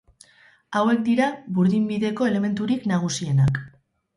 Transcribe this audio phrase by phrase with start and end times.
[0.79, 1.27] Hauek dira
[1.57, 3.63] burdinbideko elementurik nagusienak.